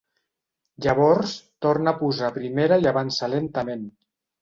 [0.85, 1.35] Llavors
[1.67, 3.91] torna a posar primera i avança lentament.